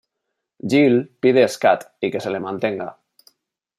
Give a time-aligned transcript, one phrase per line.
[0.73, 2.89] Jill pide Scat y que se le mantenga.